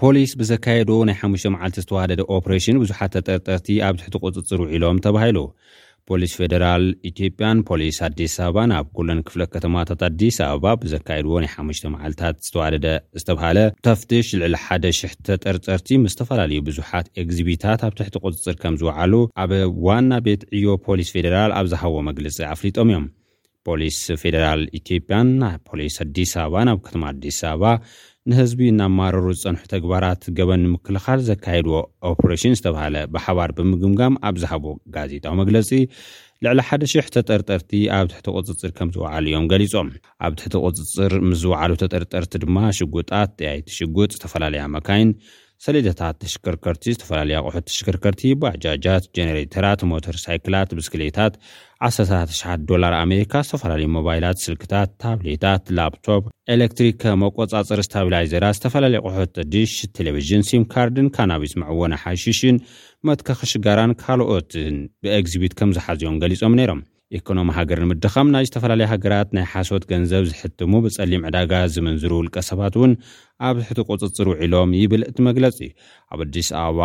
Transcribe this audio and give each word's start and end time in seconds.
ፖሊስ 0.00 0.30
ብዘካየድዎ 0.40 0.96
ናይ 1.08 1.14
ሓሽ 1.20 1.44
መዓልቲ 1.52 1.76
ዝተዋህደደ 1.82 2.22
ኦፕሬሽን 2.36 2.80
ብዙሓት 2.82 3.12
ተጠርጠርቲ 3.16 3.68
ኣብ 3.86 3.94
ትሕቲ 4.00 4.16
ቅፅፅር 4.30 4.58
ውዒሎም 4.64 4.98
ተባሂሉ 5.06 5.38
ፖሊስ 6.08 6.32
ፌደራል 6.40 6.84
ኢትጵያን 7.10 7.62
ፖሊስ 7.68 7.96
ኣዲስ 8.08 8.34
ኣበባ 8.46 8.64
ናብ 8.72 8.88
ኩለን 8.96 9.20
ክፍለ 9.28 9.42
ከተማታት 9.54 10.02
ኣዲስ 10.10 10.36
ኣበባ 10.50 10.74
ብዘካየድዎ 10.84 11.38
ናይ 11.44 11.50
ሓሙሽ 11.54 11.80
መዓልትታት 11.94 12.36
ዝተዋደደ 12.48 12.86
ዝተብሃለ 13.20 13.58
ተፍትሽ 13.88 14.28
ልዕሊ 14.42 14.56
1ደ 14.66 14.84
ሽሕተ 15.00 15.26
ጠርጠርቲ 15.46 15.88
ምስ 16.06 16.18
ተፈላለዩ 16.22 16.60
ብዙሓት 16.70 17.08
ኤግዚቢታት 17.24 17.82
ኣብ 17.88 17.94
ትሕቲ 18.00 18.16
ቁፅፅር 18.26 18.58
ከም 18.64 18.76
ዝውዓሉ 18.82 19.14
ኣብ 19.44 19.52
ዋና 19.88 20.10
ቤት 20.28 20.44
ዕዮ 20.58 20.68
ፖሊስ 20.88 21.10
ፌደራል 21.16 21.54
ኣብ 21.60 21.68
ዝሃቦ 21.74 21.94
መግለፂ 22.10 22.38
ኣፍሊጦም 22.54 22.90
እዮም 22.92 23.06
ፖሊስ 23.68 23.98
ፌደራል 24.22 24.62
ኢትጵያን 24.78 25.28
ና 25.40 25.44
ፖሊስ 25.68 25.94
ኣዲስ 26.04 26.32
ኣበባ 26.42 26.56
ናብ 26.68 26.78
ከተማ 26.86 27.04
ኣዲስ 27.14 27.38
ኣበባ 27.52 27.70
ንህዝቢ 28.30 28.60
እናማረሩ 28.72 29.24
ዝፀንሑ 29.40 29.60
ተግባራት 29.72 30.22
ገበን 30.38 30.62
ንምክልኻል 30.66 31.20
ዘካየድዎ 31.28 31.74
ኦፕሬሽን 32.12 32.56
ዝተባሃለ 32.58 32.96
ብሓባር 33.14 33.50
ብምግምጋም 33.58 34.14
ኣብ 34.28 34.36
ዝሃቦ 34.42 34.64
ጋዜጣዊ 34.96 35.34
መግለፂ 35.40 35.70
ልዕሊ 36.44 36.58
ሓደ 36.68 36.82
000 36.94 37.12
ተጠርጠርቲ 37.16 37.70
ኣብ 37.98 38.08
ትሕቲ 38.12 38.28
ቅፅፅር 38.46 38.72
ከም 38.78 38.88
ዝውዓሉ 38.96 39.24
እዮም 39.30 39.46
ገሊፆም 39.52 39.88
ኣብ 40.26 40.32
ትሕቲ 40.38 40.56
ቅፅፅር 40.66 41.12
ምስዝውዓሉ 41.28 41.70
ተጠርጠርቲ 41.82 42.34
ድማ 42.44 42.58
ሽጉጣት 42.78 43.30
ጥያይቲ 43.40 43.68
ሽጉጥ 43.78 44.10
ዝተፈላለዩ 44.16 44.62
መካይን 44.74 45.10
ሰለደታት 45.64 46.16
ተሽከርከርቲ 46.22 46.84
ዝተፈላለየ 46.94 47.36
ኣቁሑት 47.40 47.64
ተሽከርከርቲ 47.68 48.22
ብጃጃት 48.40 49.04
ጀነሬተራት 49.16 49.80
ሞተርሳይክላት 49.90 50.70
ብስክሌታት 50.78 51.34
19ሽ 51.88 52.40
ዶላር 52.70 52.94
ኣሜሪካ 53.04 53.32
ዝተፈላለዩ 53.46 53.88
ሞባይላት 53.98 54.42
ስልክታት 54.46 54.90
ታብሌታት 55.04 55.64
ላፕቶፕ 55.78 56.24
ኤሌክትሪክ 56.54 57.00
መቆጻፅር 57.22 57.80
ስታብላይዘራ 57.88 58.44
ዝተፈላለየ 58.58 59.02
ኣቁሑት 59.04 59.36
ዲሽ 59.54 59.74
ቴሌቭዥን 59.98 60.44
ሲም 60.50 60.64
ካርድን 60.74 61.08
ካናብስ 61.16 61.54
ምዕወነ 61.62 61.94
ሓሽሽን 62.04 62.58
መትካኺሽጋራን 63.10 63.94
ካልኦትን 64.04 64.76
ብእግዚቢት 65.04 65.56
ከም 65.60 65.72
ዝሓዝዮም 65.78 66.20
ገሊፆም 66.24 66.56
ነይሮም 66.60 66.80
ኢኮኖሚ 67.16 67.48
ሃገርንምድኻም 67.56 68.28
ናይ 68.34 68.44
ዝተፈላለየ 68.46 68.86
ሃገራት 68.92 69.28
ናይ 69.36 69.44
ሓሶት 69.50 69.84
ገንዘብ 69.90 70.22
ዚሕትሙ 70.30 70.72
ብጸሊም 70.84 71.24
ዕዳጋ 71.28 71.52
ዚምንዝሩ 71.74 72.12
ውልቀ 72.20 72.36
ሰባት 72.48 72.74
እውን 72.78 72.92
ኣብዙሕቲ 73.48 73.80
ቝጽጽር 73.88 74.28
ውዒሎም 74.32 74.70
ይብል 74.80 75.02
እቲ 75.10 75.18
መግለጺ 75.28 75.56
እዩ 75.66 75.70
ኣብ 76.14 76.18
ኣዲስ 76.24 76.48
ኣበባ 76.62 76.82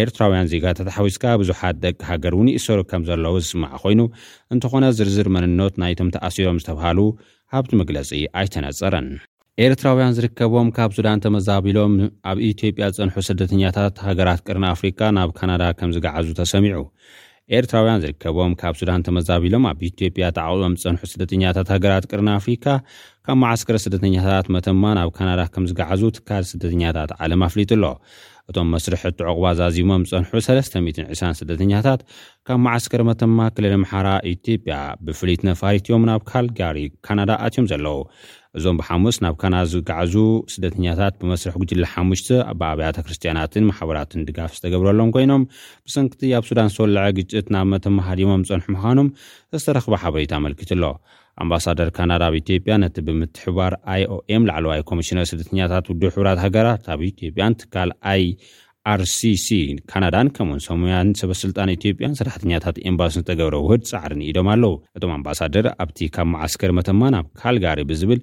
ኤርትራውያን 0.00 0.48
ዜጋ 0.52 0.64
ተተሓዊስካ 0.78 1.24
ብዙሓት 1.42 1.76
ደቂ 1.84 2.00
ሃገር 2.12 2.34
እውን 2.38 2.48
ይእሰሩ 2.54 2.78
ከም 2.92 3.02
ዘለዉ 3.10 3.34
ዚስማዐ 3.44 3.76
ዀይኑ 3.84 4.00
እንተዀነ 4.56 4.86
ዝርዝር 5.00 5.30
መንኖት 5.36 5.76
ናይቶም 5.84 6.12
ተኣሲሮም 6.16 6.60
ዝተብሃሉ 6.64 6.98
ኣብቲ 7.58 7.72
መግለጺ 7.82 8.10
ኣይተነጸረን 8.40 9.10
ኤርትራውያን 9.66 10.12
ዚርከቦም 10.16 10.68
ካብ 10.78 10.90
ሱዳን 10.96 11.22
ተመዛቢሎም 11.22 11.94
ኣብ 12.30 12.36
ኢትዮጵያ 12.50 12.84
ዝጸንሑ 12.94 13.14
ስደተኛታት 13.28 13.94
ሃገራት 14.08 14.40
ቅርን 14.48 14.66
ኣፍሪቃ 14.74 14.98
ናብ 15.18 15.30
ካናዳ 15.38 15.64
ከም 15.78 15.92
ዚገዓዙ 15.96 16.26
ተሰሚዑ 16.40 16.80
ኤርትራውያን 17.56 18.00
ዝርከቦም 18.02 18.52
ካብ 18.60 18.74
ሱዳን 18.80 19.04
ተመዛቢሎም 19.06 19.64
ኣብኢትዮጵያ 19.70 20.26
ተዓቂቦም 20.38 20.74
ዝፀንሑ 20.80 21.02
ስደተኛታት 21.12 21.68
ሃገራት 21.74 22.04
ቅርን 22.10 22.28
ኣፍሪካ 22.38 22.66
ካብ 23.26 23.38
መዓስከረ 23.42 23.76
ስደተኛታት 23.84 24.48
መተማን 24.56 24.98
ኣብ 25.02 25.10
ካናዳ 25.18 25.40
ከም 25.54 25.66
ዝገዓዙ 25.70 26.02
ትካል 26.18 26.44
ስደተኛታት 26.50 27.12
ዓለም 27.24 27.44
ኣፍሊጡ 27.48 27.70
ኣሎ 27.78 27.84
እቶም 28.50 28.68
መስርሒ 28.74 28.94
እትዕቑባ 29.12 29.46
ዛዚሞም 29.58 30.02
ጸንሑ 30.10 30.30
3020 30.48 31.34
ስደተኛታት 31.40 32.00
ካብ 32.48 32.58
መዓስከር 32.66 33.00
መተማ 33.08 33.38
ክልል 33.56 33.74
ምሓራ 33.82 34.08
ኢትጵያ 34.30 34.76
ብፍሉይት 35.06 35.42
ነፋሪት 35.48 35.88
ዮም 35.92 36.04
ናብ 36.10 36.22
ካልጋሪ 36.30 36.78
ካናዳ 37.06 37.30
ኣትዮም 37.46 37.66
ዘለዉ 37.72 37.96
እዞም 38.58 38.76
ብሓሙስ 38.80 39.16
ናብ 39.24 39.34
ካና 39.42 39.56
ዝጋዓዙ 39.72 40.14
ስደተኛታት 40.54 41.14
ብመስርሒ 41.20 41.54
ግጅላ 41.64 41.84
ሓሙሽቲ 41.94 42.28
ኣብኣብያተ 42.52 42.96
ክርስትያናትን 43.08 43.66
ማሕበራትን 43.70 44.24
ድጋፍ 44.28 44.52
ዝተገብረሎም 44.58 45.12
ኮይኖም 45.16 45.42
ብስንክቲ 45.86 46.22
ኣብ 46.38 46.44
ሱዳን 46.50 46.70
ዝተወላዐ 46.72 47.06
ግጭት 47.20 47.46
ናብ 47.56 47.68
መተማ 47.74 47.98
ሃዲሞም 48.08 48.46
ዝጸንሑ 48.46 48.66
ምዃኖም 48.76 49.10
ዝተረኽባ 49.60 49.94
ሓበሬታ 50.04 50.32
ኣመልኪት 50.40 50.72
ኣሎ 50.78 50.84
ኣምባሳደር 51.42 51.88
ካናዳ 51.96 52.22
ኣብኢትዮጵያ 52.30 52.74
ነቲ 52.84 52.96
ብምትሕባር 53.08 53.72
ኣይኦኤም 53.94 54.46
ላዕለዋይ 54.50 54.80
ኮሚሽነር 54.90 55.26
ስደተኛታት 55.30 55.88
ውድብ 55.92 56.04
ሕብራት 56.16 56.38
ሃገራት 56.44 56.86
ኣብ 56.94 57.02
ኢትዮጵያን 57.10 57.56
ትካል 57.60 57.90
ኣይ 58.12 58.24
አርሲሲ 58.92 59.48
ካናዳን 59.90 60.28
ከምኡውን 60.36 60.62
ሰሙያን 60.66 61.08
ሰበስልጣን 61.20 61.72
ኢትዮጵያን 61.78 62.16
ሰራሕተኛታት 62.20 62.76
ኤምባስ 62.90 63.16
ተገብረ 63.30 63.56
ውህድ 63.66 63.82
ፃዕርን 63.90 64.22
ኢዶም 64.28 64.48
ኣለው 64.54 64.74
እቶም 64.98 65.12
ኣምባሳደር 65.18 65.66
ኣብቲ 65.84 65.98
ካብ 66.14 66.28
መዓስከር 66.34 66.72
መተማን 66.78 67.16
ብ 67.24 67.28
ካልጋሪ 67.40 67.80
ብዝብል 67.90 68.20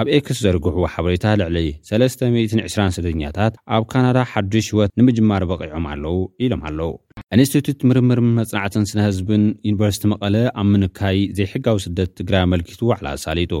ኣብ 0.00 0.08
ኤክስ 0.16 0.38
ዘርግሕዎ 0.44 0.84
ሓበሬታ 0.94 1.26
ልዕሊ 1.40 1.58
32ስኛታት 1.88 3.54
ኣብ 3.76 3.84
ካናዳ 3.92 4.18
ሓዱሽ 4.32 4.66
ህወት 4.72 4.90
ንምጅማር 4.98 5.42
በቂዖም 5.50 5.84
ኣለው 5.92 6.16
ኢሎም 6.44 6.62
ኣለው 6.68 6.90
ኢንስትትት 7.36 7.78
ምርምር 7.90 8.20
መፅናዕትን 8.38 8.84
ስነ 8.90 8.98
ህዝብን 9.06 9.44
ዩኒቨርሲቲ 9.68 10.04
መቐለ 10.12 10.34
ኣብ 10.62 10.66
ምንካይ 10.72 11.20
ዘይሕጋዊ 11.38 11.78
ስደት 11.84 12.10
ትግራይ 12.20 12.42
ኣመልኪቱ 12.48 12.80
ዋዕላ 12.90 13.06
ኣሳሊጡ 13.18 13.52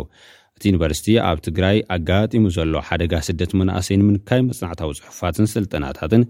እቲ 0.58 0.62
ዩኒቨርስቲ 0.70 1.08
ኣብ 1.28 1.38
ትግራይ 1.46 1.78
ኣጋጢሙ 1.96 2.44
ዘሎ 2.56 2.74
ሓደጋ 2.88 3.14
ስደት 3.28 3.54
መናእሰይ 3.60 3.98
ን 4.00 4.04
ምንካይ 4.08 4.42
መፅናዕታዊ 4.50 4.92
ፅሑፋትን 5.00 5.48
ስልጠናታትን 5.54 6.24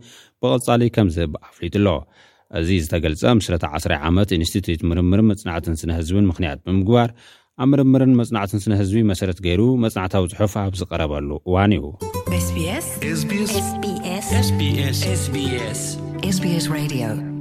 ብቐፃሊ 0.45 0.85
ከም 0.99 1.11
ዝህብ 1.17 1.35
ኣፍሊጡ 1.49 1.75
ኣሎ 1.81 1.89
እዚ 2.61 2.71
ዝተገልፀ 2.85 3.25
ምስረ 3.41 3.55
10 3.81 3.97
ዓመት 4.11 4.31
ኢንስትትት 4.39 4.81
ምርምር 4.93 5.21
መፅናዕትን 5.33 5.75
ስነህዝብን 5.83 6.29
ምክንያት 6.33 6.59
ብምግባር 6.69 7.11
ኣብ 7.65 7.69
ምርምርን 7.73 8.11
መጽናዕትን 8.21 8.61
ስነ 8.65 8.73
ህዝቢ 8.81 8.99
መሰረት 9.11 9.39
ገይሩ 9.47 9.61
መጽናዕታዊ 9.85 10.25
ጽሑፍ 10.33 10.55
ኣብ 10.63 10.75
ዝቐረበሉ 10.81 11.29
እዋን 11.47 11.73
ዩስስስ 16.35 17.33